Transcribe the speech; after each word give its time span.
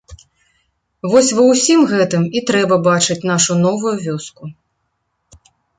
Вось 1.11 1.29
ва 1.41 1.43
ўсім 1.51 1.81
гэтым 1.93 2.23
і 2.39 2.45
трэба 2.49 2.75
бачыць 2.91 3.21
нашу 3.35 3.61
новую 3.65 3.95
вёску. 4.09 4.43